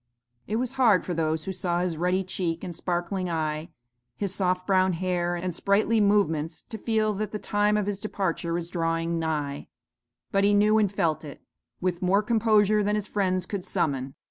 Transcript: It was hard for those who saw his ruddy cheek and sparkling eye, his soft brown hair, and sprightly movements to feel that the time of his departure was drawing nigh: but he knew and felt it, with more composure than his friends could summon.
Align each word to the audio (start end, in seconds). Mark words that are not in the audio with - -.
It 0.47 0.55
was 0.55 0.73
hard 0.81 1.05
for 1.05 1.13
those 1.13 1.43
who 1.45 1.53
saw 1.53 1.81
his 1.81 1.95
ruddy 1.95 2.23
cheek 2.23 2.63
and 2.63 2.75
sparkling 2.75 3.29
eye, 3.29 3.69
his 4.17 4.33
soft 4.33 4.65
brown 4.65 4.93
hair, 4.93 5.35
and 5.35 5.53
sprightly 5.53 6.01
movements 6.01 6.63
to 6.69 6.79
feel 6.79 7.13
that 7.13 7.29
the 7.31 7.37
time 7.37 7.77
of 7.77 7.85
his 7.85 7.99
departure 7.99 8.51
was 8.53 8.71
drawing 8.71 9.19
nigh: 9.19 9.67
but 10.31 10.43
he 10.43 10.55
knew 10.55 10.79
and 10.79 10.91
felt 10.91 11.23
it, 11.23 11.43
with 11.81 12.01
more 12.01 12.23
composure 12.23 12.81
than 12.81 12.95
his 12.95 13.05
friends 13.05 13.45
could 13.45 13.63
summon. 13.63 14.15